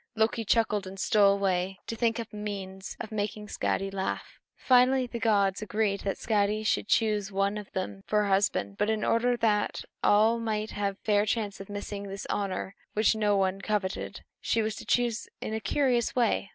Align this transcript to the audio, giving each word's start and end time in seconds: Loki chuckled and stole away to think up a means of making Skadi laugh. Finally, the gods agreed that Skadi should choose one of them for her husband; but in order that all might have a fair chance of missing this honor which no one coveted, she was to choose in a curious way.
Loki 0.15 0.43
chuckled 0.43 0.87
and 0.87 0.99
stole 0.99 1.35
away 1.35 1.77
to 1.85 1.95
think 1.95 2.19
up 2.19 2.33
a 2.33 2.35
means 2.35 2.97
of 2.99 3.11
making 3.11 3.45
Skadi 3.47 3.91
laugh. 3.93 4.39
Finally, 4.55 5.05
the 5.05 5.19
gods 5.19 5.61
agreed 5.61 5.99
that 5.99 6.17
Skadi 6.17 6.63
should 6.63 6.87
choose 6.87 7.31
one 7.31 7.55
of 7.55 7.71
them 7.73 8.03
for 8.07 8.23
her 8.23 8.29
husband; 8.29 8.79
but 8.79 8.89
in 8.89 9.03
order 9.03 9.37
that 9.37 9.83
all 10.03 10.39
might 10.39 10.71
have 10.71 10.95
a 10.95 11.05
fair 11.05 11.27
chance 11.27 11.59
of 11.61 11.69
missing 11.69 12.07
this 12.07 12.25
honor 12.31 12.73
which 12.93 13.13
no 13.15 13.37
one 13.37 13.61
coveted, 13.61 14.21
she 14.39 14.63
was 14.63 14.75
to 14.77 14.87
choose 14.87 15.29
in 15.39 15.53
a 15.53 15.59
curious 15.59 16.15
way. 16.15 16.49